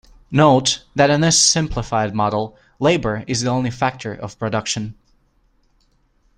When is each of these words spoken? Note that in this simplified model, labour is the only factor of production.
Note 0.31 0.83
that 0.95 1.11
in 1.11 1.21
this 1.21 1.39
simplified 1.39 2.15
model, 2.15 2.57
labour 2.79 3.23
is 3.27 3.41
the 3.43 3.51
only 3.51 3.69
factor 3.69 4.13
of 4.15 4.39
production. 4.39 4.95